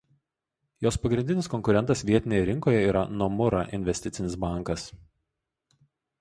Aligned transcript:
Jos 0.85 0.95
pagrindinis 1.01 1.49
konkurentas 1.53 2.01
vietinėje 2.11 2.47
rinkoje 2.47 2.79
yra 2.93 3.05
„Nomura“ 3.19 3.61
investicinis 3.79 4.39
bankas. 4.47 4.89